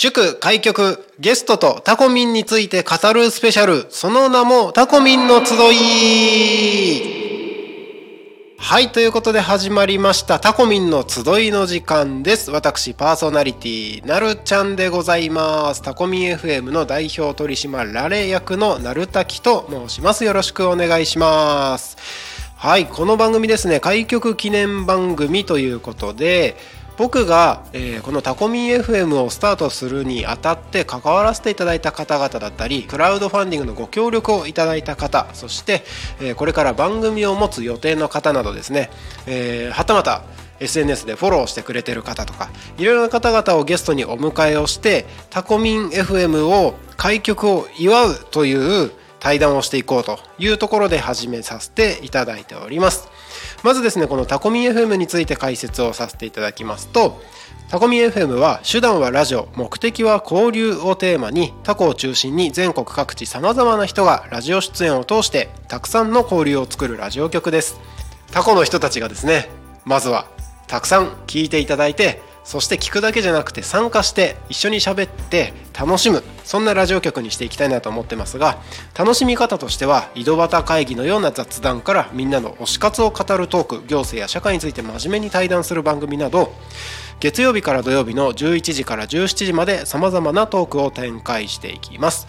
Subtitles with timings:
[0.00, 3.86] 祝開局ゲストとタコミンについて語るスペシャル。
[3.90, 7.02] その名もタコミンの集い。
[8.56, 10.38] はいということで始まりました。
[10.38, 12.52] タコミンの集いの時間です。
[12.52, 15.82] 私パーソナリティなるちゃんでございます。
[15.82, 20.24] タコミン FM の代表取締られ役のなるたきと申します。
[20.24, 21.96] よろしくお願いします。
[22.56, 23.80] はいこの番組ですね。
[23.80, 26.56] 開局記念番組ということで
[26.98, 35.84] 僕が、えー、このタコミン FM をスタートするにあたって関わらせていただいた方々だったりクラウドファンディングのご協力をいただいた方そして、
[36.20, 38.90] えー、これから番組を持つ予定の方などですね、
[39.26, 40.24] えー、はたまた
[40.58, 48.90] SNS でフォローしてくれてる方とかいろいろな方々をゲストにお迎えをしてタコミン FM を開局を祝うという
[49.20, 53.08] 対談をしていこうというところで始めさせていただいております。
[53.62, 57.20] まずですねこのタコミ FM について解説をさせていただきますと
[57.68, 67.78] タコミ FM は手段はラジオ目的は交流をテーマにタコを中心に全国各地さまざまな人がラジオ出演を通してたくさんの交流を作るラジオ局です。
[68.32, 69.50] タコの人たちがですね
[69.84, 70.26] まずは
[70.66, 76.22] たくさん聞いていただいてそして聞くだけじゃなくて参加して一緒に喋って楽しむ。
[76.44, 78.56] そんなラジオ局にしていきたいなと思ってますが
[78.96, 86.54] 楽しみ方としては井戸端会議のような雑談からみんなの推し活を語るトーク行政や社会について真面目に対談する番組など
[87.20, 92.28] 月曜日から土曜日の11時から17時までさまざまなトークを展開していきます。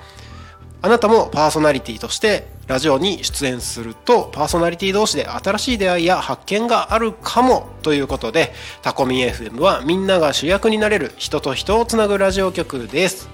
[0.81, 13.27] あなたもパーソナリティとしてラジオに出演するとパーソナリティ同士で新しい出会いや発見があるかもということでタコミ FM はみんなが主役になれる人と人をつなぐラジオ局です。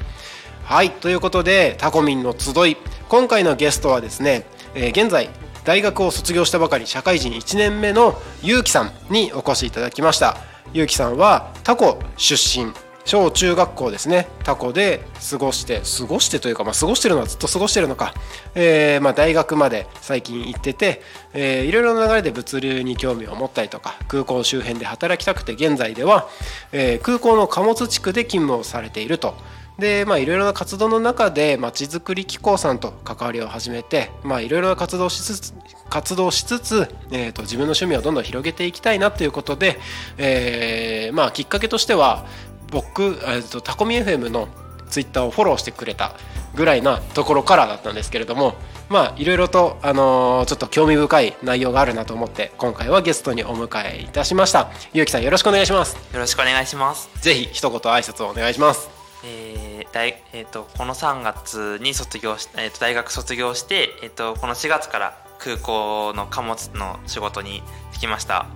[0.63, 2.77] はいということでタコミンの集い。
[3.09, 5.29] 今回のゲストはですね、えー、現在
[5.63, 10.37] 大学を卒業したばかり社会人1年目のゆうきさんにお越しいただきました。
[10.73, 12.84] ゆうきさんはタコ出身。
[13.05, 18.13] 小中学校ですねタコで過ごして過ごしてというか、まあ、過ごしてるのはずっと過ごしてるのか、
[18.55, 21.01] えー、まあ大学まで最近行ってて、
[21.33, 26.27] えー、いろいろな流れで物流に興味を持ったりとか空港周辺で働きたくて現在では、
[26.71, 29.35] えー、空港の貨物地区で勤務をされていると。
[29.77, 35.53] でまあいろいろな活動の中でまちづくり機構さんと関わりを始めてまあいろいろな活動しつつ
[35.89, 39.77] 活動しつつ、えーと、自分の趣味をどんどん広げていきたいなということで、
[40.17, 42.25] えー、まあきっかけとしては
[42.71, 43.17] 僕、
[43.63, 44.47] タコミ FM の
[44.89, 46.13] ツイッターをフォローしてくれた
[46.55, 48.55] ぐらいなところからだったんですけれども
[48.89, 54.69] まあいろいろと、あのー、ちょっと興味深い内容があるなと思って今回はゲストにお迎えいたしました。
[54.93, 55.95] ゆうきさんよろしくお願いします。
[56.13, 57.09] よろしくお願いします。
[57.19, 58.89] ぜひ一言挨拶をお願いします。
[59.23, 68.47] えー大えーと、この3月に卒業し、えーと、大学卒業して、えーとこの4月から空港の貨物の仕事に就きました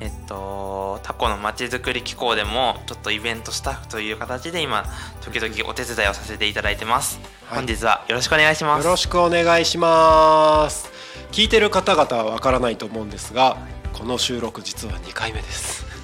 [0.00, 4.84] えっと、タコのまちづくり機構でもちょっとイベントスタッフという形で今
[5.20, 8.84] 時々お手伝いをさせていただいてます、はい、本日はよろしくお願いします。
[8.84, 10.90] よろしくお願いします。
[11.30, 13.56] 聞いてる方々はわからないと思うんですが
[13.92, 15.84] この収録実は2回目です。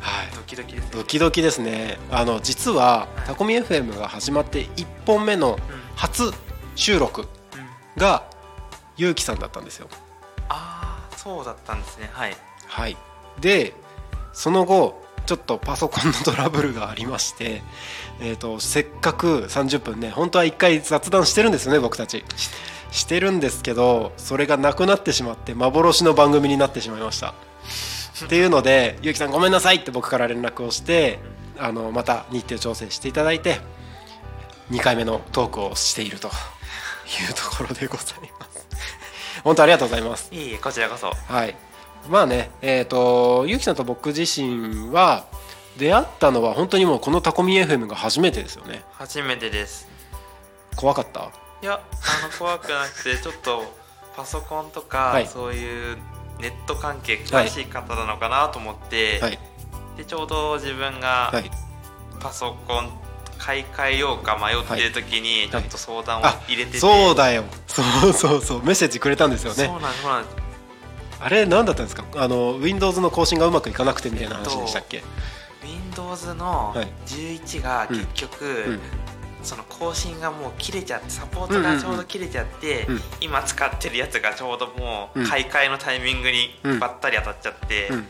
[0.00, 0.28] はい。
[0.34, 1.98] ドキドキです、ね、ドキドキですね。
[2.10, 5.58] あの実はタコミ FM が始まって1本目の
[5.96, 6.32] 初
[6.76, 7.26] 収録
[7.96, 8.24] が
[8.96, 9.88] ゆうきさんだったんですよ
[11.22, 12.10] そうだったんですね。
[12.12, 12.36] はい。
[12.66, 12.96] はい。
[13.40, 13.74] で
[14.32, 17.62] その後ちょっとパソコンのトラブルがありまして、
[18.20, 22.24] えーと、せっかく30分ね本当は1回雑談してるんですよね僕たち。
[22.90, 27.34] してるんですけどそれがなくなってしまって幻の番組になってしまいました。
[28.24, 31.18] っていうので「ゆうきさんごめんなさい」って僕から連絡をして
[31.58, 33.60] あのまた日程調整していただいて
[34.70, 36.30] 2回目のトークをしているとい
[37.30, 38.51] うところでございます。
[39.44, 40.28] 本当ありがとうございます。
[40.32, 41.10] いいこちらこそ。
[41.10, 41.56] はい。
[42.08, 45.26] まあねえっ、ー、とゆうきさんと僕自身は
[45.78, 48.82] 出会ったのは本当にもうこのタコミ FM が初めてですよね。
[48.92, 49.88] 初めてです。
[50.76, 51.30] 怖かった？
[51.62, 53.64] いやあの怖くなくて ちょっと
[54.16, 55.98] パソコンとか、はい、そういう
[56.40, 59.38] ネット関係詳しい方なのかなと思って、はい、
[59.96, 61.32] でちょうど自分が
[62.20, 62.90] パソコン
[63.44, 67.44] 買い替えようか迷ってる時にちょっと相談を入れてて、そうだよ。
[67.66, 68.62] そうそうそう。
[68.62, 69.66] メッセージくれたんですよね。
[69.66, 70.24] そうなんそうなん
[71.20, 72.04] あれ何だったんですか？
[72.16, 75.02] あの Windows の更新がうまくいかなくてみたいな話でしたっけ、えっ
[75.94, 76.74] と、Windows の
[77.06, 78.80] 11が結局、はいうん。
[79.42, 88.06] その更新がもう切れちゃってサポートがちょうど切れちゃって、うんうんうん、今使ってるやつがちょうどもう買い替えのタイミングにばったり当たっちゃって、うんうん、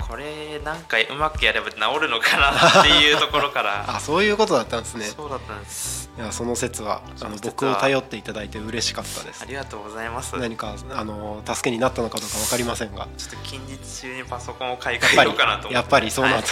[0.00, 3.84] これ何回うまくやれば治るのかなっていうところから。
[3.96, 5.06] あそういうことだったんですね。
[5.06, 6.10] そうだったんです。
[6.16, 9.42] いやその説はあの僕を頼っていただいて嬉しかったです。
[9.42, 10.32] ありがとうございます。
[10.32, 13.06] ちょっ何かあの助けになったのかどうか分かりませんが。
[13.06, 16.46] と近日中にパソコンを買い替えようかなとやっぱりそうなんだ、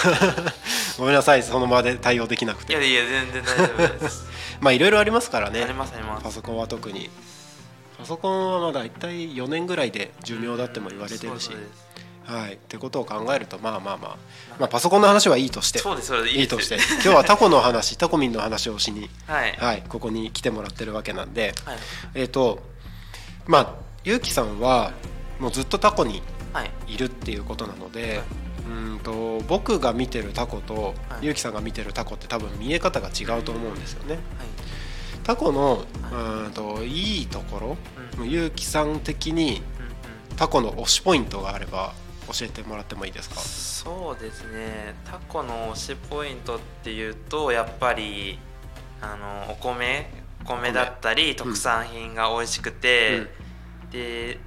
[0.98, 2.72] ごめんなさいその場で対応できなくて。
[2.72, 4.26] いやいや全然大丈夫です。
[4.60, 5.62] まあいろいろありますからね。
[5.62, 6.25] ありますあります。
[6.25, 7.10] パソコンは特に。
[7.98, 11.44] パソコンはまだ一体4年ぐらいで寿命だっても言われてるし。
[11.44, 11.91] そうです
[12.24, 12.54] はい。
[12.54, 14.16] ってことを考えるとまあまあまあ、
[14.58, 16.36] まあ、パソコンの話はいいとしてそうですそうです。
[16.36, 16.76] いいとして。
[16.94, 19.56] 今日はタコの話 タコミンの話をしに、はい。
[19.58, 21.54] はい、ここに来てもらってるわけなんで。
[21.64, 21.78] はい。
[22.14, 22.60] えっ、と
[23.46, 23.74] まあ
[24.04, 24.92] ゆうきさんは
[25.38, 26.22] もうずっとタコに
[26.52, 26.70] はい。
[26.86, 28.25] いるっていうことなので、は
[28.68, 30.94] うんと僕が見てるタコと、はい。
[31.22, 34.14] ゆうきさんが見てるタコって多分見え方が違うと思うんですよね。
[34.14, 34.20] はい。
[35.25, 37.76] タコのうんといいところ、
[38.18, 38.30] うん。
[38.30, 39.62] ゆうきさん的に
[40.36, 41.94] タコの推しポイントがあれば
[42.28, 43.40] 教えてもらってもいいですか？
[43.40, 44.94] そうですね。
[45.04, 48.38] タコの推しポイントっていうとやっぱり
[49.00, 50.10] あのお米
[50.42, 53.26] お米だったり特産品が美味しくて、
[53.90, 54.38] で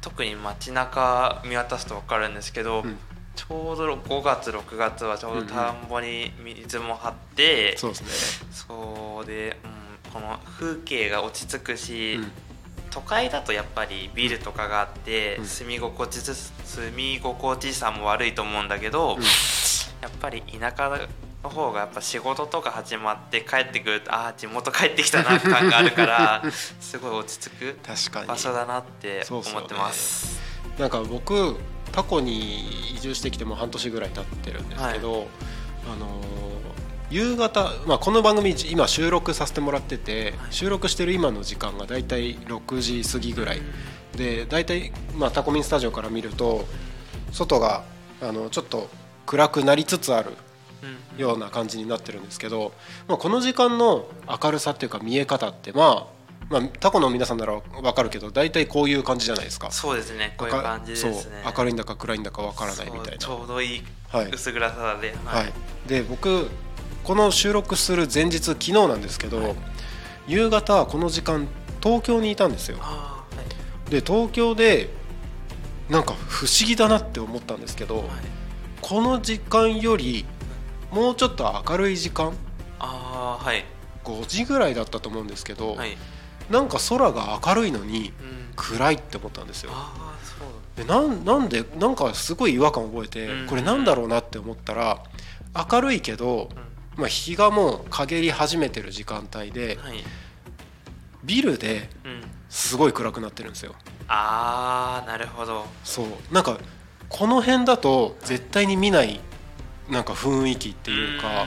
[0.00, 2.98] 特に街中見渡すと分かるんですけど、うん。
[3.36, 8.48] ちょうど5月6月はちょうど田んぼに水も張って、そうですね。
[8.52, 9.66] そうで、う
[10.08, 12.32] ん、この風景が落ち着くし、うん
[12.94, 15.44] 都会だとやっぱりビルとかがあって、うん。
[15.44, 19.22] 住み心地ず住み心地さも悪いと思うんだけど、うん。
[20.00, 20.88] やっぱり田舎
[21.42, 26.42] の方がやっぱ仕事とか始まって帰ってくるとああ地元帰ってきたなって感があるから
[26.80, 28.26] すごい落ち着く確かに。
[28.28, 30.40] 場所だなってそうそう思ってます。
[30.78, 31.56] なんか僕
[31.90, 35.26] タコに移住してきても半年ぐらい経ってるんですけど、
[35.92, 36.53] あのー
[37.14, 40.52] 夕方、まあ、この番組今収録させてもらってて、はい。
[40.52, 43.62] 収録してる今の時間がだいたい6時過ぎぐらい。
[44.16, 46.66] でだいたい、まあ、タコミンスタジオから見ると
[47.30, 47.84] 外が
[48.20, 48.88] あのちょっと
[49.26, 50.32] 暗くなりつつある
[51.14, 51.20] うん。
[51.20, 52.72] ような感じになってるんですけど、
[53.06, 54.08] まあ、この時間の
[54.42, 56.06] 明るさっていうか見え方って、まあ、
[56.50, 59.70] まあタコの皆さんなら分かるけど大体こういう感じじゃないですか。
[59.70, 60.34] そうですね。
[60.36, 61.12] こういう感じですね。
[61.12, 63.18] そう明るいんだか暗いんだか分からないみたいな。
[63.18, 64.30] ちょうどいいはい。
[64.32, 65.52] 薄暗さで、はい、
[65.86, 66.48] で僕
[67.04, 69.54] この収録する前日昨日なんですけど、はい。
[70.26, 71.46] 夕方この時間
[71.82, 72.78] 東京にいたんですよ。
[72.80, 73.24] は
[73.86, 73.90] い。
[73.90, 74.88] で東京で
[75.90, 78.06] なんか不思議だなって思ったんですけど、はい。
[78.80, 80.24] この時間より
[80.90, 82.32] もうちょっと明るい時間
[82.78, 83.64] あーはい。
[84.04, 85.96] 5時ぐらいだったと思うんですけど、はい、
[86.50, 89.72] なんか空が明るいのにうん、暗いって思ったんですよ。
[89.72, 90.78] う。
[90.78, 93.46] でなんなんでなんかすごい違和感を覚えて、うん。
[93.46, 95.02] これなんだろうなって思ったら
[95.70, 100.04] 明るいけど、うんまあ、日がもう陰り始めてる時間帯ではい。
[101.24, 102.22] ビルでうん。
[102.48, 103.74] すごい暗くなってるんですよ。
[104.06, 105.66] ああなるほど。
[105.82, 106.06] そう。
[106.32, 106.58] なんか
[107.08, 109.20] この辺だと絶対に見ない
[109.90, 111.46] なんか雰囲気っていうか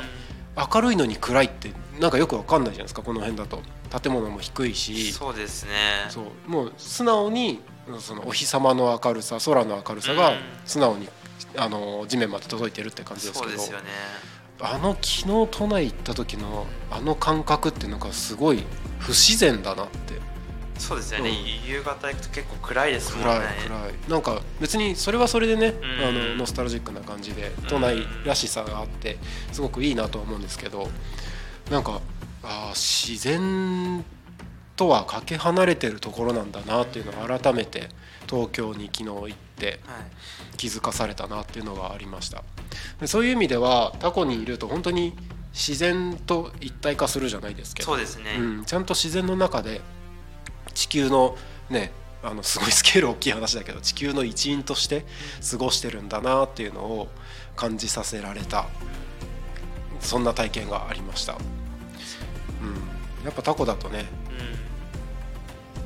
[0.74, 3.62] 明るいのに暗いってなんかよくわかんないじゃないですかこの辺だと。
[4.02, 5.14] 建物も低いうんし。
[5.14, 5.72] そうですね。
[6.10, 6.50] そう。
[6.50, 7.62] もう素直に
[8.00, 10.38] そのお日様の明るさ空の明るさがうん。
[10.66, 11.08] 素直に
[11.56, 13.52] あの地面まで届いてるって感じですけど。
[13.52, 13.86] そうですよね
[14.60, 18.64] あの昨日都内行った時のあの感覚ってなんかすごい
[19.00, 20.18] 不自然だなって。
[20.80, 21.32] そうですよね、
[21.66, 23.94] 夕方行くと結構暗いですもん暗いね暗い。
[24.10, 26.08] なんか別にそれはそれでね、うん。
[26.08, 29.18] あのノスタルジックな感じで都内らしさがあって
[29.52, 30.88] すごくいいなとは思うんですけど
[31.72, 32.00] なんか
[32.44, 34.06] あー自然
[34.76, 37.90] とはかけ離れてるところなんだなっていうのを改めて
[38.30, 39.78] 東京に昨日行ってはい。
[40.58, 42.38] 気づかされたなっていうのがありました。
[42.38, 42.44] で
[43.06, 45.14] そういう意味ではタコにいると本当に
[45.54, 47.88] 自然と一体化するじゃないですけど。
[47.88, 49.82] そうですね、うん、ちゃんと自然の中で
[50.74, 51.36] 地球の
[51.70, 51.92] ね
[52.24, 55.06] あのすごいスケール大きい話だけど地球の一員として
[55.50, 57.08] 過ごしてるんだなっていうのを
[57.56, 58.68] 感じさせられた。
[60.00, 61.36] そんな体験がありました、う
[63.26, 64.06] ん、やっぱタコだとね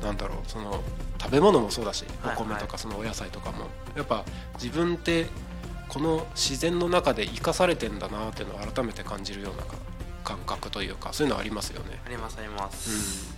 [0.00, 0.06] ん。
[0.06, 0.82] なんだろうその
[1.20, 5.26] 食べ物もそうだしおはい米とかそのお野菜とかもやっぱ自分って
[5.92, 9.64] この自然の中で生かされてんだなっていうのを改めて感じるような
[10.24, 12.00] 感覚というかそういうのありますよね。
[12.06, 13.36] ありますあります、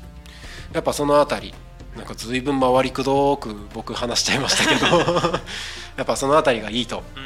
[0.72, 1.52] やっぱそのあたり
[1.96, 5.40] なんか随分回りくどく僕話しちゃいましたけど
[5.96, 7.20] やっぱそのあたりがいいとう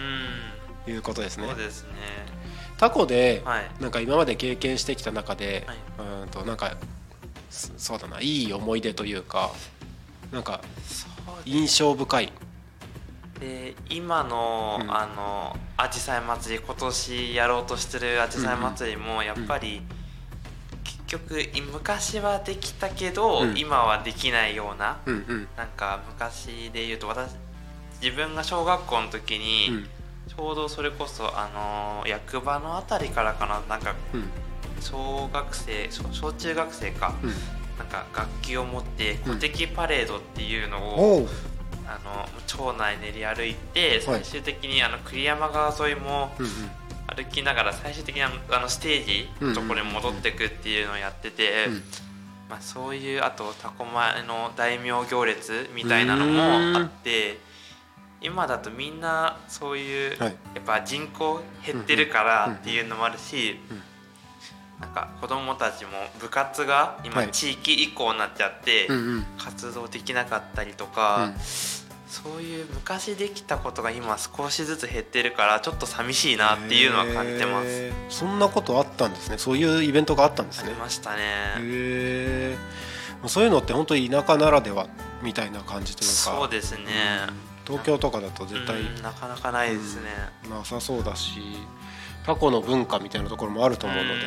[0.91, 0.93] ん。
[0.95, 1.47] いうことですね。
[1.47, 1.89] そうですね。
[2.79, 3.71] タコではい。
[3.81, 5.77] なんか今まで経験してきた中で、はい。
[5.99, 6.75] うーんとなんか
[7.51, 9.51] そそうだないい思い出というか
[10.33, 10.63] なんか
[11.45, 12.33] 印象深い
[13.39, 14.91] で今の、うん。
[14.91, 19.83] あのあじさい祭り今年やろうとしてるあじさい祭りもやっぱり、
[20.85, 23.59] 結局い昔はできたけど、うん。
[23.59, 25.49] 今はできないようなうんうん。
[25.57, 27.33] なんか昔で言うと私
[28.03, 29.89] 自分が小学校の時に、うん。
[30.29, 31.49] ちょうどそれこそあ
[32.03, 34.25] の役場のあたりからかななんかうん。
[34.81, 37.31] 小学生小小中学生か、うん。
[37.79, 39.39] なんか楽器を持ってうん。
[39.39, 41.29] 鼓笛パレードっていうのを、
[41.89, 44.21] あの町内練り歩いてはい。
[44.21, 46.31] 最終的にあの栗山川沿いも
[47.07, 48.31] 歩きながら最終的にあ
[48.61, 51.83] のステージのところに戻ってくっていうのをやってて、うん。
[52.51, 57.39] まあ、そういうあとタコ前の大名行列みたいなのもあって
[58.23, 60.37] 今だとみんなそういう、はい。
[60.55, 63.83] やっぱ人口減ってるからっていうのもあるし、うん
[64.81, 65.91] なんか子供たちも
[66.21, 67.31] 部活が今はい。
[67.33, 68.87] 地域移行になっちゃって、
[69.37, 71.35] 活動できなかったりとか、うん
[72.09, 77.93] そういう昔できたことが今少しずつ減ってるからちょっと寂しいなっていうのは感じてます。
[78.09, 81.19] そんなことあったんですねそういうイベントがあったんですあねりましたね。
[81.21, 82.57] へえ
[83.27, 84.87] そういうのって本当に田舎ならでは
[85.23, 86.85] みたいな感じというかそうですね。
[87.67, 90.09] 東京とかだと絶対うんなかなかないですね。
[90.49, 91.41] なさそうだし
[92.25, 94.21] タコの文化みたいなところもあると思うので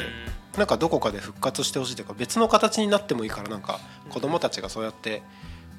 [0.58, 5.24] なんかどこかで復活してほしいというか別の形になってもいいからなんか子供たちがそうやって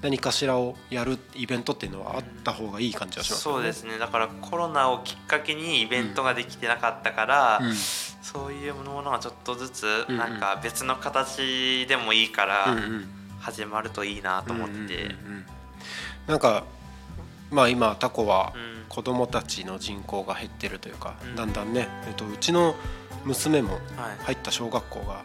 [0.02, 3.98] 何かしらをやるイベントっていうのはあった方がいい感じはしますよそうですね。
[3.98, 7.74] だからコロナをきっかけにイベントができてなかったから、うん。
[7.74, 10.18] そういうものがちょっとずつうんうん。
[10.18, 13.08] なんか別の形でもいいかうんらうん
[13.40, 14.96] 始まるといいなと思って、うんうんうん。
[14.96, 15.46] うん
[16.26, 16.64] なんか
[17.50, 21.36] まあ今タコはうん子供たちの人口が減ってるというか、うん。
[21.36, 22.74] だんだんね、えっと、うちの
[23.24, 23.80] 娘もはい、
[24.24, 25.22] 入った小学校が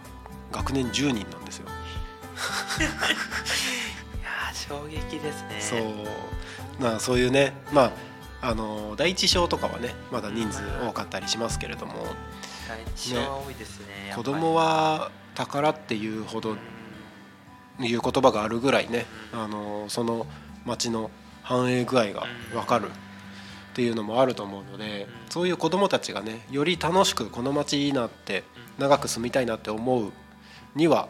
[0.52, 1.68] 学年10人なんですよ。
[2.80, 4.07] いやー
[4.54, 5.58] 衝撃ですね。
[5.60, 5.82] そう。
[6.80, 7.92] まあそういうねま
[8.42, 11.94] ああの第一章とかはねまだ人数多かったりしますけれども。
[12.68, 16.52] 第一章は多いですね子供は宝っていうほど
[17.80, 20.26] うんいう言葉があるぐらいねあのその
[20.66, 21.10] 町の
[21.44, 22.92] 繁栄具合が分かるっ
[23.74, 25.10] ていうのもあると思うのでうん。
[25.30, 28.44] そういう子供たちがねより楽しくこの町いいなって
[28.78, 28.84] うん。
[28.84, 30.12] 長く住みたいなって思う
[30.76, 31.08] には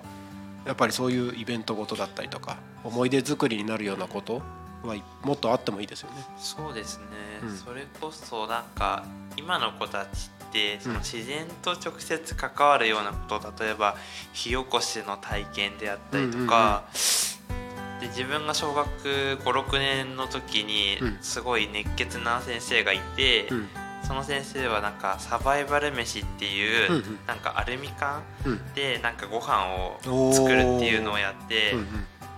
[0.67, 4.41] やっぱりそういうイベントごとだったりとか思い出作りになるようなこと
[4.83, 6.25] はもっとあってもいいですよね。
[6.37, 7.05] そうですね、
[7.43, 7.57] うん。
[7.57, 9.05] それこそなんか
[9.37, 10.95] 今の子たちってそうん。
[10.95, 13.95] の自然と直接関わるようなこと例えば
[14.33, 16.83] 火起こしの体験であったりとか、
[17.99, 18.87] で自分が小学
[19.43, 21.17] 56年の時にうん。
[21.21, 23.67] すごい熱血な先生がいて、うん
[24.07, 27.19] その先生はなんかサバイバル飯っていう、うんうん。
[27.27, 28.73] なんかアルミ缶うん。
[28.73, 31.73] でなんかご飯を作るっていうのをやって。
[31.73, 31.85] うんうん。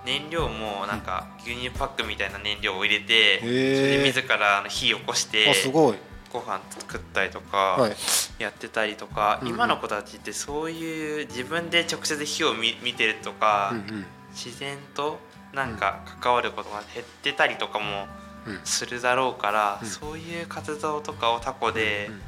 [0.05, 5.97] 燃料もなんか牛乳パックみたいな燃料を入れて、それで自ら火起こしてごい、
[6.31, 7.95] ご飯作ったりとかはい、
[8.39, 14.05] やってたりとか、今の子たちってそういう自分で直接火を見見てるとか、うんうん。
[14.31, 15.19] 自然と
[15.53, 18.28] なんか関わることが減ってたりとかもうん
[18.63, 19.87] するだろうから、うん。
[19.87, 22.21] そういう活動とかをタコでうん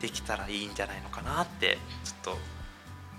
[0.00, 2.38] できたらいいんじゃないのかなってちょっと。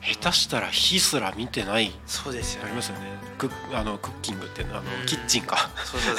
[0.01, 1.91] 下手したら火すら見てない。
[2.05, 2.67] そうですよね。
[2.67, 3.07] ありますよね。
[3.39, 5.05] クッあのクッキングっていうのはあの、うん。
[5.07, 5.69] キッチンか。
[5.83, 6.15] そうそう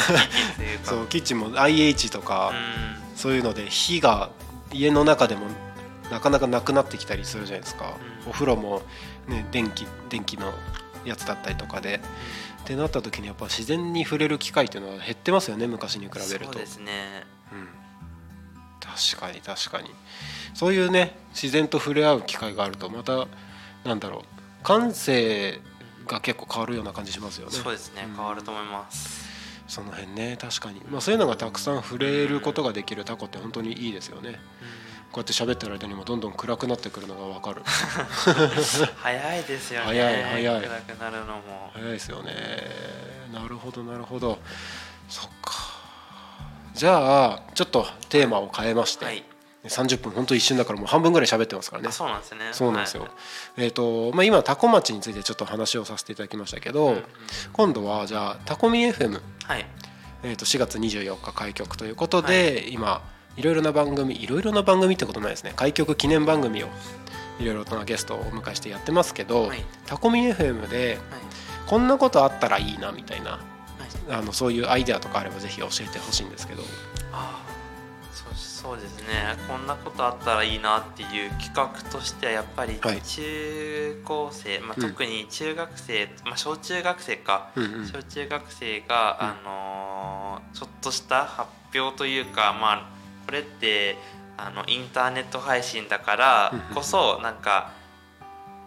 [0.83, 3.17] そうキッチンも IH とか、うん。
[3.17, 4.31] そういうので火が
[4.73, 5.47] 家の中でも
[6.11, 8.31] なかなかなくなってきたりするじゃないですか、うん。
[8.31, 8.83] お風呂も、
[9.29, 10.53] ね、電気電気の
[11.05, 12.01] やつだったりとかで
[12.67, 16.47] ってなった時にやっぱ自然に触れる機会っていうのは減ってますよね昔に比べると。
[16.47, 17.23] そうですね。
[17.53, 17.69] うん、
[18.81, 19.91] 確かに確かに。
[20.53, 23.29] そういうね自然と触れ合う機会があるとまた
[23.85, 25.61] なんだろう感性
[26.09, 27.53] が結構変わるような感じしますよね。
[27.53, 28.17] そうですねうん。
[28.17, 29.29] 変わると思います、
[29.69, 34.41] その辺ね確かに、まあ、そういうのがたくさん触れることができるタコって本当にいいですよね
[35.17, 37.63] こうやって喋ってる間にもどんどん暗くなってくるのが分かる。
[39.01, 39.87] 早いですよね。
[39.87, 40.61] 早い早い。
[40.61, 41.71] 暗くなるのも。
[41.73, 42.33] 早いですよね。
[43.33, 44.39] なるほどなるほど。
[45.09, 45.55] そっか。
[46.75, 49.25] じゃあちょっとテーマを変えまして、はい。
[49.65, 51.89] 30分本当一瞬だからもう半分ぐらい喋ってますからね。
[51.89, 52.49] あそうなんですね。
[52.53, 53.11] そうなんですよ、はい。
[53.57, 57.05] えっ、とまあ今タコ町についてちょっと話をさせていただきましたけど、うんうん
[57.55, 59.67] 今度はじゃあタコミン FM、はい。
[60.25, 65.53] えー、と4月24日開局ということで、今いろいろな番組いろいろな番組ってことないですね。
[65.57, 66.69] 開局記念番組を
[67.39, 69.65] いろいろなゲストをお迎えしてやってますけど、はい。
[69.87, 70.99] タコミン FM ではい。
[71.67, 73.39] こんなことあったらいいなみたいなは
[74.09, 74.13] い。
[74.15, 76.63] あのそういうアイデアとかあればぜひ教えてほしいんですけど。
[77.13, 77.57] あー
[78.17, 79.37] そうそうですね。
[79.49, 83.03] こんなことあったらいいなっていう企画としてはやっぱりはい。
[83.03, 84.89] 中高生、まあ、うん。
[84.91, 87.87] 特に中学生、まあ、小中学生か、うんうん。
[87.87, 92.96] 小中学生が、うんあのーちょっとした発表というかまあ
[93.27, 93.97] これって
[94.37, 97.73] あのインターネット配信だからうんこそなんか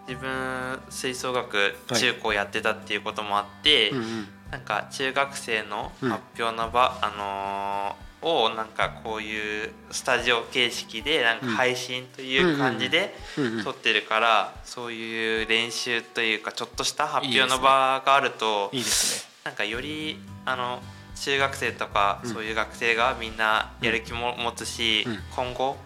[0.07, 4.27] 自分吹奏楽中高やってたっていうこともあって、うんうん。
[4.49, 19.29] なんか中学生の発表の場、あのーをなんかこういうスタジオ形式でなんか配信という感じでうんうん撮ってるからそういう練習というかちょっとした発表の場があるといいですね。
[19.45, 20.81] なんかよりあの
[21.19, 22.33] 中学生とかうん。
[22.33, 25.19] そういう学生がみんなやる気も持つしうん。
[25.35, 25.77] 今後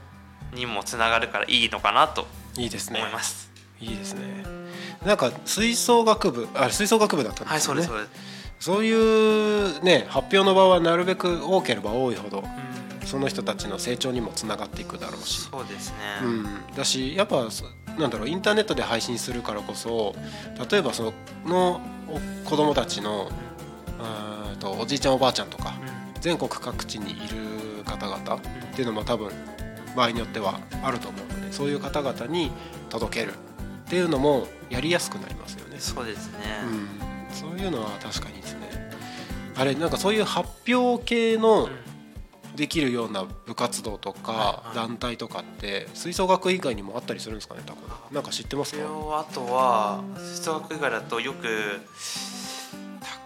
[0.53, 2.99] にもつながるからいいのかなといいですね。
[2.99, 3.51] 思います。
[3.79, 4.43] いいですね。
[5.05, 8.23] なんか吹奏楽部あ吹奏楽部だったんはいですよね、そうですそうで
[8.59, 8.65] す。
[8.65, 12.73] そういうね発表の場はなるべく多ければ多いほどうん。
[13.05, 15.95] その人たちの成長にもつながっていくだろうし、そうですね。
[16.23, 17.65] うん、だしやっぱそ
[17.97, 20.15] なんだろうインターネットで配信するからこそ
[20.71, 21.13] 例えばそ
[21.45, 23.29] のお子供たちの
[23.99, 24.32] うーん
[24.63, 25.73] とおじいちゃんおばあちゃんとか
[26.21, 28.39] 全国各地にいる方々っ
[28.73, 29.29] ていうのも多分
[29.95, 32.49] 場合によってはあると思うのでそういう方々に
[32.89, 33.35] 届けるっ
[33.89, 35.75] ていうのもやりやすくなりますよね。
[35.79, 36.39] そうですね。
[36.63, 38.91] うん、そういうのは確かにですね。
[39.55, 41.69] あれなんかそういう発表系の
[42.55, 48.79] できるような部活動とか団体とかって吹奏楽以外にもあったりするんですかね多分なんか知ってますか？
[48.79, 52.42] あとは吹奏楽以外だとよく他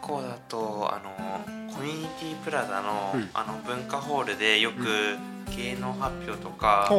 [0.07, 3.29] 校だとあのコミュニティプラザの,、うん。
[3.33, 5.17] あの文化ホールでよく
[5.55, 6.89] 芸能発表とか、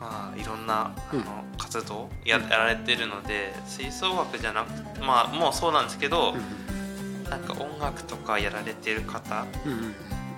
[0.00, 1.20] まあ、いろんなあうん。
[1.20, 1.24] の
[1.58, 9.44] 活動や,、られてるので吹奏楽じゃなくまあもうそうなんですけど、うなんか音楽とかやられてる方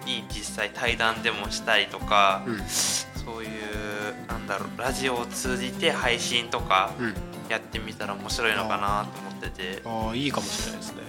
[0.04, 2.58] に実際対談でもしたりとか、うん。
[2.66, 7.14] そういうなんだろうラジオを通じて配信とかうん。
[7.48, 11.02] やってみたら面白いのかなと思ってて、ああいいかもしれないですね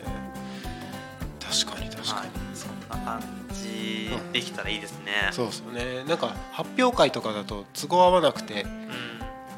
[1.50, 2.28] 確かに確かはい。
[2.28, 3.22] に、、そんな感
[3.54, 4.10] じ。
[4.14, 4.32] うん。
[4.32, 5.30] できたらいいですね。
[5.32, 6.04] そうですよね。
[6.04, 8.90] なんか発表会とかだと都合合わなくてうん。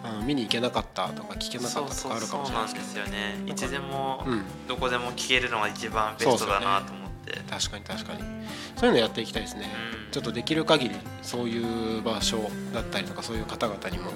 [0.01, 3.35] あの見に行けなかったとか聞けなかったとかあるかもしれないんですすよね。
[3.47, 4.43] いつでもうん。
[4.67, 8.23] どこでも聞けるのが一番ベストだなと思って、確かに確かに。
[8.77, 9.69] そういうのやっていきたいですね、
[10.05, 10.11] うん。
[10.11, 14.11] ちょっとできる限りそういう場所だったりとかそういう方々にも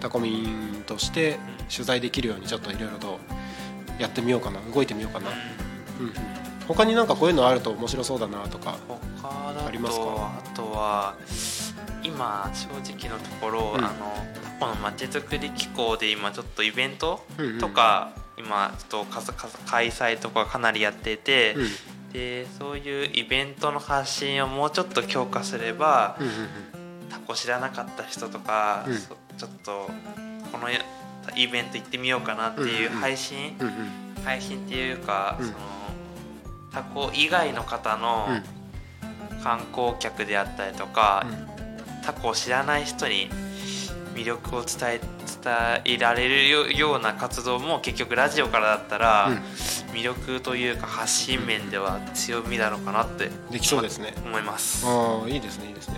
[0.00, 1.38] タコミンとして
[1.70, 3.20] 取材できるようにちょっといろいろと
[4.00, 4.60] やってみようかな。
[4.74, 5.30] 動いてみようかな、
[6.00, 6.12] うんうん、
[6.68, 8.76] 他になんかこういうのあると面白そうだなとか
[9.24, 10.04] ありますか？
[10.06, 11.14] あとは
[12.02, 13.84] 今正直のところ、うん。
[13.84, 13.94] あの
[14.60, 19.12] このまちづくり機構で今ちょっとイベントうんうんとか、今ちょっと
[19.66, 21.68] 開催とかかなりやってて、うん。
[22.12, 26.32] でそういうイベントの発信をもうちょっと強化すれば、うんうん
[27.08, 28.94] タコ知らなかった人とか、うん。
[28.98, 29.88] そちょっと
[30.52, 30.68] この
[31.36, 33.00] イベント行ってみようかなっていううんうん。
[33.00, 34.24] 配信、うんうん。
[34.24, 35.46] 配信っていうか、うん。
[35.46, 35.58] その
[36.78, 38.28] タコ以外の方の
[39.42, 41.26] 観光客であったりとか、
[42.04, 43.28] タコを知らない人に
[44.14, 45.00] 魅力を伝え
[45.42, 49.36] 伝えられるよような活動も結局ラジオからだったら、うん。
[49.88, 54.14] 魅力というか発信面では強みなのかなってできそうですね。
[54.24, 54.86] 思います。
[54.86, 55.96] ああいいですねいいですね。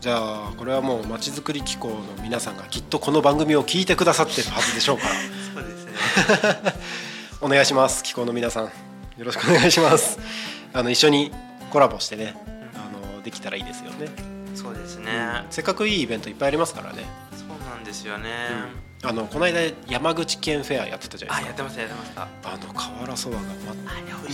[0.00, 5.14] じゃあこれはもうまちづくり機構の皆さんがきっとこの番組を聞いてくださってるはずでしょうから。
[5.54, 6.74] そうですね。
[7.40, 8.91] お願いします機構の皆さん
[9.22, 10.18] よろしくお願いします。
[10.72, 11.30] あの一緒に
[11.70, 12.34] コラボしてね
[12.74, 14.08] あのできたらいいですよね、
[14.52, 17.04] そうですね、せっかくいいイベントいっぱいありますからね。
[17.36, 18.30] そうなんですよね、
[19.04, 21.54] あのこの間山口県フェアやってたじゃないですか。
[21.54, 22.22] あやってましたやってました。
[22.22, 23.42] あの瓦そばが、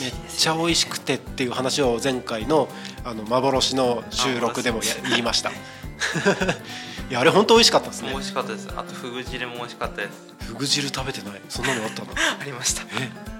[0.00, 2.68] めっちゃ美味しくてっていう話を前回の
[3.04, 5.50] あの幻の収録でもや言いました。
[7.10, 8.10] いやあれ本当美味しかったですね。
[8.10, 8.68] 美味しかったです。
[8.74, 10.10] あとフグ汁も美味しかったです。
[10.46, 11.40] フグ汁食べてない。
[11.50, 12.08] そんなのあったの？
[12.40, 12.82] ありました。
[12.82, 13.37] え？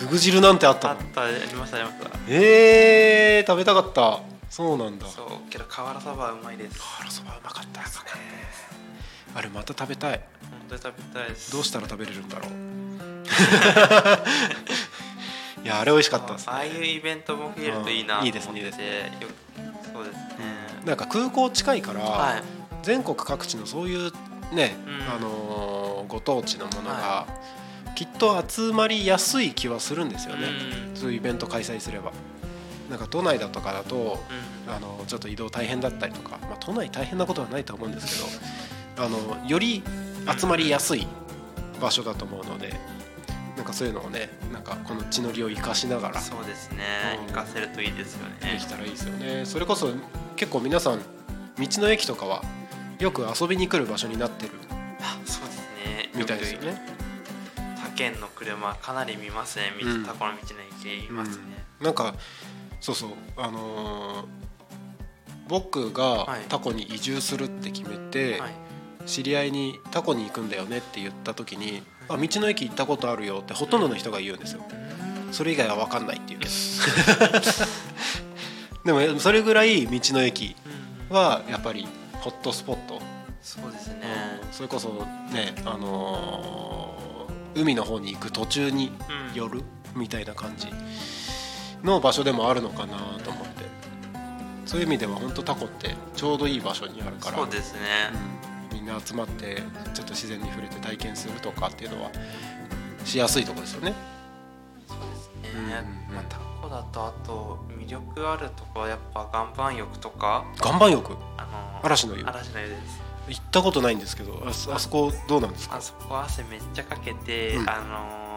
[0.00, 0.94] フグ汁なんてあったの？
[0.94, 2.10] あったありましたありました。
[2.28, 4.20] えー、食べたかった。
[4.48, 5.06] そうなんだ。
[5.06, 6.78] そうけど瓦そばはうまいです。
[6.80, 8.04] 瓦そばうまかったですね。
[9.34, 10.20] あれまた食べたい。
[10.50, 11.52] 本当に食べたいです。
[11.52, 12.50] どうしたら食べれるんだろう。
[15.62, 16.32] いやあれ美味しかった。
[16.32, 18.82] ですねああいうイベントも増えるといいなと思ってうんいいですねいいですよ
[19.92, 20.22] そうですね。
[20.86, 22.42] なんか空港近いから、はい。
[22.82, 24.12] 全国各地のそういう
[24.52, 25.02] ね、うん。
[25.14, 27.26] あのーご当地のものがは
[27.94, 30.48] きっと集まりやすい気はするんですよね、
[30.88, 30.96] うん。
[30.96, 32.12] そういうイベント開催すれば。
[32.88, 34.18] なんか都内だとかだと
[34.66, 34.72] うん。
[34.72, 38.40] あのちょっと移動大変だったりとか、まあ、都内大変なことはないと思うんです
[38.96, 39.82] けどあのより
[40.38, 41.08] 集まりやすい
[41.80, 42.74] 場所だと思うので
[43.56, 46.84] なんかそういうのをねなんかこの地の利を生かしながらそうですね。
[47.20, 47.34] うん。
[47.34, 48.52] 活かせるといいですよね。
[48.52, 49.44] できたらいいですよね。
[49.44, 49.88] それこそ
[50.36, 51.02] 結構皆さん道
[51.58, 52.42] の駅とかは
[52.98, 54.52] よく遊びに来る場所になってる
[55.00, 56.10] あそうですね。
[56.14, 56.80] みたいですよね。
[58.00, 60.04] 他県の車かなり見ますね道うん。
[60.04, 61.42] タコの道の駅いますね、
[61.80, 62.14] なんか
[62.80, 63.10] そうそう。
[63.36, 64.26] あのー
[65.48, 66.42] 僕がはい。
[66.48, 68.52] タコに移住するって決めて、はい。
[69.06, 74.64] 知り合いにタコに行くんだよねって言った時に「あ道の駅行ったことあるよ」ってほとんどの人が言うんですよ。
[75.32, 76.40] それ以外は分かんないっていう。
[76.40, 76.46] ね
[78.84, 80.54] でもそれぐらい道の駅
[81.10, 81.16] うん。
[81.16, 81.88] はやっぱり
[82.20, 83.00] ホットスポット、
[83.42, 84.40] そうですね。
[84.52, 84.88] それこそ
[85.32, 86.99] ねあのー
[87.54, 88.92] 海の方に行く途中に
[89.32, 89.34] うん。
[89.34, 89.62] 寄る
[89.94, 90.68] みたいな感じ
[91.84, 93.60] の場所でもあるのかなと思って。
[94.66, 97.80] そういう意味では本当タコってちょうどいい場所にあるからそうですね。
[98.70, 98.78] うん。
[98.78, 99.62] みんな集まって
[99.94, 102.10] ちょっと自然に触れて体験するとかっていうのは
[103.04, 103.94] しやすいところですよね。
[104.86, 106.14] そうですね、うん。
[106.14, 110.44] まあ、タコだとあと魅力あるとこはやっぱ岩盤浴とか。
[110.64, 111.16] 岩盤浴？
[111.36, 112.24] あの嵐の湯。
[112.24, 115.76] 嵐の湯です行ったことないんですけどあそこどうなんですか？
[115.76, 117.68] あそこ汗めっちゃかけて、うん。
[117.70, 118.30] あのー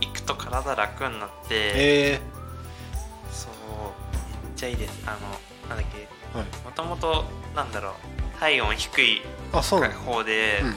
[0.00, 2.20] 行くと体楽になって、え。
[3.30, 3.50] そう
[4.44, 5.02] めっちゃいいです。
[5.06, 5.18] あの
[5.68, 7.92] なんだっけーはい、もともとなんだろう
[8.40, 10.74] 体温低い方で、うん。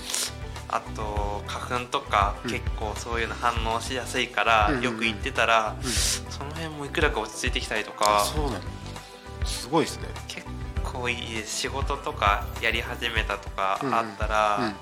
[0.70, 2.52] あと花粉とか、うん。
[2.52, 5.90] 結構そういうの反応しやすいから、よく行ってたら、うん。
[5.90, 8.60] その辺もいくらか落ち着いてきたりとあかそうなんだ
[9.46, 10.10] すごいですね。
[10.28, 10.46] 結
[10.98, 11.62] 構いいです。
[11.62, 13.88] 仕事とかやり始めたとかうん。
[13.90, 14.76] うんあったら、うん。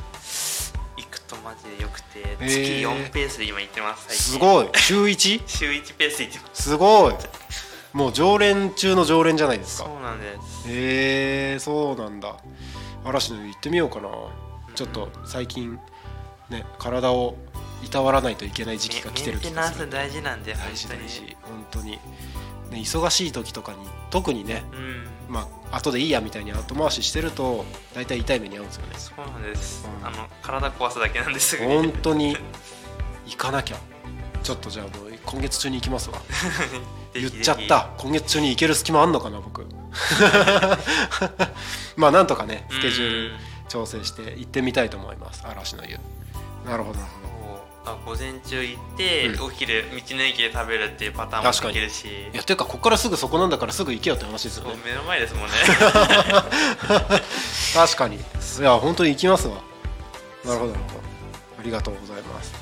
[0.97, 2.47] 行くとマジでよくてー。
[2.47, 4.25] 月4ペースで今行ってます最近。
[4.25, 4.69] すごい。
[4.75, 5.43] 週 1?
[5.47, 6.63] 週1ペースで行ってます。
[6.63, 7.15] すごい。
[7.93, 9.86] もう常連中の常連じゃないですか。
[9.86, 10.67] そうなんです。
[10.67, 12.36] へえそうなんだ。
[13.06, 14.10] 嵐の湯行ってみようかな。
[14.75, 15.80] ちょっと最近
[16.49, 17.38] ね体を
[17.84, 21.38] いたわらないといけない時期が来てるメンテナン気がするス大事なんで本大事当に大事。
[21.43, 21.99] 本当に、
[22.71, 23.78] ね、忙しい時とかに
[24.10, 25.06] 特にねうん。
[25.34, 28.93] まあ後でいいやみたいに後回ししてると大体痛い目に遭うんですよね。
[28.95, 30.08] そうなんです、うん。
[30.08, 31.58] あの体壊すだけなんです。
[31.58, 32.38] ぐ本当に
[33.25, 33.78] 行かなきゃ。
[34.43, 36.21] ちょっとじゃあもう今月中に行きますわ。
[37.15, 37.89] 言っちゃった。
[37.97, 39.65] 今月中に行ける隙間あんのかな僕。
[41.97, 43.36] まあなんとかねスケジュール
[43.67, 45.41] 調整して行ってみたいと思います。
[45.45, 45.97] 嵐の湯
[46.65, 47.24] なるほどなるほど。
[47.24, 47.24] あ
[48.06, 49.41] 午前中行って、うん。
[49.43, 52.08] お昼道の駅で食べるっていうパターンもできるし。
[52.34, 54.76] いやていうかここからすぐそこなんだからすぐ行けよって話ですよね。
[54.86, 55.54] 目の前ですもんね。
[57.74, 58.15] 確かに。
[58.17, 58.19] い
[58.62, 59.56] や本当に行きますわ。
[60.43, 61.00] なるほどなるほど。
[61.60, 62.54] ありがとうございます。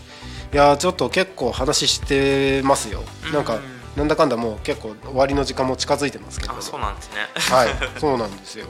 [0.53, 3.03] いやちょっと結構話してますよ。
[3.31, 7.15] なんかうんなんだかんだもう結構終わりの時間も近づいてますけどあそうなんですね。
[7.35, 8.65] はい そうなんですよ。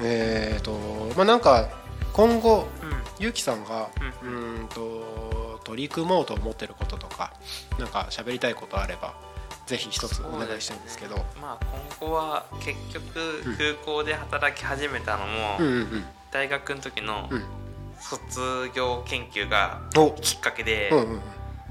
[0.00, 0.72] えっ、と
[1.16, 1.68] まあなんか
[2.12, 2.92] 今後うん。
[3.18, 3.88] ゆうきさんが
[4.22, 5.31] ううーんと
[5.72, 7.32] 取り組もうと思ってることとか
[7.78, 9.14] なんか喋りたいことあれば
[9.64, 11.16] ぜひ一つお願いしたいんですけど。
[11.40, 11.66] まあ
[12.00, 15.58] 今後は結局うん空港で働き始めたのも、
[16.30, 17.44] 大学の時のうん。
[18.00, 20.10] 卒業研究がお。
[20.20, 21.16] きっかけで、うんうんうん。
[21.16, 21.22] ま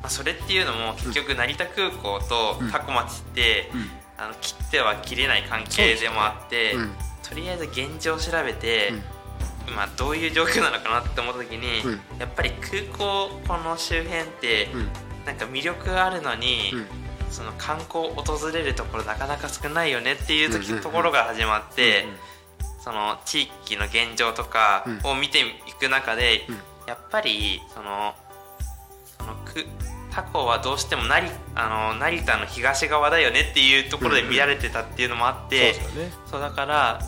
[0.04, 2.72] あ、それっていうのも結局成田空港とうん。
[2.72, 3.70] 多古町って、
[4.18, 6.92] あの切っては切れない関係でもあって、うん。
[7.28, 8.94] とりあえず現状を調べて、
[9.68, 11.92] うん今どういう状況なのかなって思った時に、うん。
[12.20, 14.90] やっぱり空港この周辺って、うん。
[15.26, 16.86] なんか魅力があるのに、うん。
[17.30, 22.32] その観光訪れるところなかなか少ないよねっていう時ところが始まって、うん
[22.84, 25.44] その地域の現状とかを見てい
[25.80, 26.56] く中で、うん。
[26.88, 28.16] やっぱりその
[29.20, 29.66] そのく
[30.12, 35.76] タコはどうしても成あの成田の東側だよねっていうところで見られてたっていうのもあって、
[36.26, 37.02] そうだから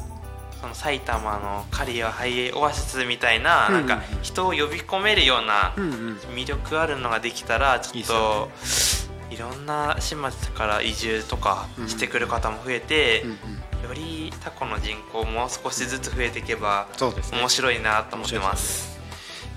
[0.63, 5.73] その埼玉の刈谷ハイエーオアシスみたいな,、なんか人を呼び込めるような
[6.33, 8.49] 魅力あるのができたらちょっと
[9.29, 13.25] いろんな始末から移住とかしてくる方も増えて、
[13.83, 17.39] よりタコの人口も少しずつ増えていけばそうですね。
[17.39, 18.97] 面白いなと思ってます。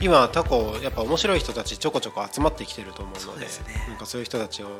[0.00, 3.50] 今タコやっぱ面白い人たちちょこちょこ集まってきてると思うのでね。
[3.90, 4.70] なんかそういう人たちを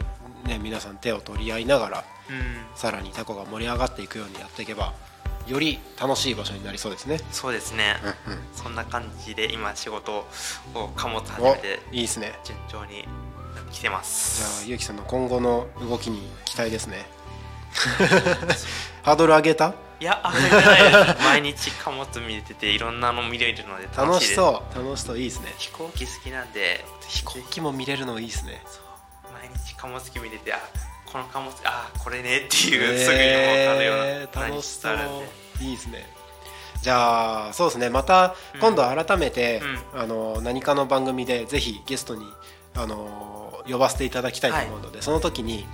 [0.44, 2.76] ね皆さん手を取り合いながらうん。
[2.76, 4.92] さらにタコが盛り上がっていくようにやっていけば
[5.46, 7.20] より楽しい場所になりそうですね。
[7.30, 10.26] そうですね、うんうんそんな感じで今仕事
[10.74, 12.38] を貨物始おめていいですね。
[12.44, 13.06] 順調に
[13.72, 17.06] 来てまじゃあすゆうきさんの今後の動きに期待ですね。
[19.02, 19.74] ハードル上げた？
[19.98, 25.54] いやあげてないです毎日貨物見れてていろんなの見れるので楽楽しそう楽しそういいですね。
[25.58, 28.62] 飛行機好きなんで飛行機も見れるのいいですね。
[29.32, 30.58] 毎日貨物機見れてあ
[31.16, 35.22] この貨物あこれねっていう、すぐに分かるようなえー楽し何そ
[35.60, 35.64] う。
[35.64, 36.04] いいですね。
[36.82, 37.88] じゃあそうですね。
[37.88, 38.60] またうん。
[38.60, 39.62] 今度改めて、
[39.94, 42.26] あの何かの番組でぜひゲストに
[42.74, 45.66] あの呼ばせていただきたいと思うので、その時に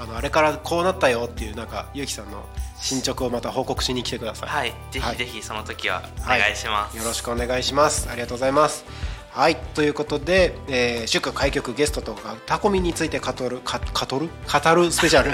[0.00, 2.44] あのあれからこうなったよっていうなんかゆうきさんの
[2.80, 4.74] 進捗をまた報告しに来てください、はい。
[4.90, 5.12] ぜはい。
[5.12, 8.08] ひぜひその時はお願いします、よろしくお願いします。
[8.10, 8.84] ありがとうございます
[9.30, 14.28] はいということで、えー祝開局ゲストとかタコミンについて語るか語る？
[14.28, 14.90] 語る？
[14.90, 15.30] スペシャル？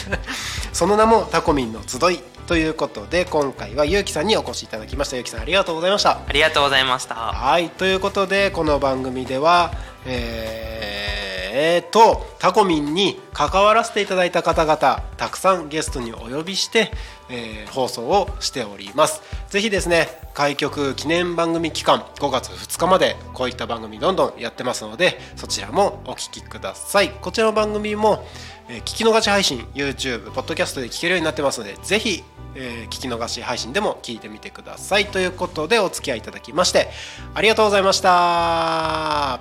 [0.72, 2.20] その名もタコミンの集い。
[2.46, 5.16] ということで今回はゆうきさんにお越しいただきました。
[5.16, 6.12] ゆうきさんありがとうございました。
[6.26, 7.14] ありがとうございました。
[7.14, 9.72] はいということでこの番組では、
[10.06, 11.18] えー
[11.52, 16.90] えーとタコミンに関わらせていただいた方々たくさんゲストにお呼びして、
[17.30, 19.22] えー、放送をしております。
[19.48, 27.10] ぜひですね開局記念番組期間5月2日までこういった番組どんどんやってますのでそちらもお聴きください。
[27.10, 28.26] こちらの番組も、
[28.68, 32.22] えー、聞き逃し配信 YouTube ポッドキャストで聞けるようになってますのでぜひ
[32.54, 35.06] えー、聞き逃し配信でも聞いてみてください。
[35.06, 36.88] ということでお付き合いいただきまして
[37.34, 39.34] ありがとうございました。
[39.34, 39.40] あ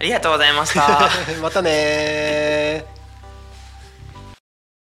[0.00, 1.10] りがとうございました。
[1.42, 2.99] またね